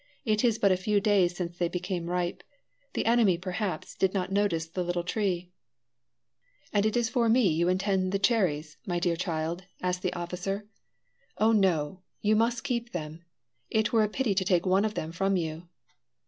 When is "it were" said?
13.69-14.01